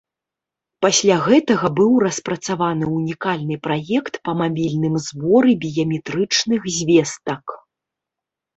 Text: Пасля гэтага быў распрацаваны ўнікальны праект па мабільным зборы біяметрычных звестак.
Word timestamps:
Пасля 0.85 1.17
гэтага 1.27 1.69
быў 1.79 1.91
распрацаваны 2.05 2.85
ўнікальны 2.95 3.55
праект 3.69 4.13
па 4.25 4.31
мабільным 4.41 4.95
зборы 5.11 5.51
біяметрычных 5.67 6.61
звестак. 6.83 7.45